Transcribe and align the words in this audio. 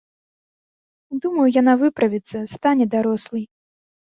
Думаю, 1.27 1.45
яна 1.61 1.73
выправіцца, 1.81 2.37
стане 2.55 2.85
дарослай. 2.95 3.43